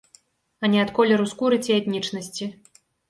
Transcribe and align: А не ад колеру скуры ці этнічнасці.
А 0.63 0.69
не 0.73 0.79
ад 0.83 0.93
колеру 0.99 1.27
скуры 1.33 1.59
ці 1.67 1.77
этнічнасці. 1.79 2.49